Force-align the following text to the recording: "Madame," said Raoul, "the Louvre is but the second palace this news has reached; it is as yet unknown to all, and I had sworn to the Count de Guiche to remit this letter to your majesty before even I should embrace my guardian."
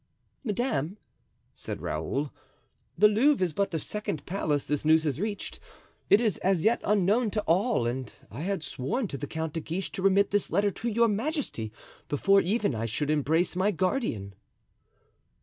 "Madame," 0.43 0.97
said 1.53 1.79
Raoul, 1.79 2.33
"the 2.97 3.07
Louvre 3.07 3.45
is 3.45 3.53
but 3.53 3.69
the 3.69 3.77
second 3.77 4.25
palace 4.25 4.65
this 4.65 4.83
news 4.83 5.03
has 5.03 5.19
reached; 5.19 5.59
it 6.09 6.19
is 6.19 6.37
as 6.39 6.63
yet 6.63 6.81
unknown 6.83 7.29
to 7.29 7.41
all, 7.41 7.85
and 7.85 8.11
I 8.31 8.39
had 8.39 8.63
sworn 8.63 9.07
to 9.09 9.17
the 9.19 9.27
Count 9.27 9.53
de 9.53 9.59
Guiche 9.59 9.91
to 9.91 10.01
remit 10.01 10.31
this 10.31 10.49
letter 10.49 10.71
to 10.71 10.89
your 10.89 11.07
majesty 11.07 11.71
before 12.09 12.41
even 12.41 12.73
I 12.73 12.87
should 12.87 13.11
embrace 13.11 13.55
my 13.55 13.69
guardian." 13.69 14.33